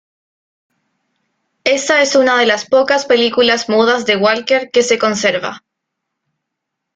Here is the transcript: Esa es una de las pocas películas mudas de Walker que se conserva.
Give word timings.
Esa 1.65 2.01
es 2.01 2.15
una 2.15 2.39
de 2.39 2.47
las 2.47 2.65
pocas 2.65 3.05
películas 3.05 3.69
mudas 3.69 4.03
de 4.07 4.15
Walker 4.17 4.71
que 4.71 4.81
se 4.81 4.97
conserva. 4.97 5.61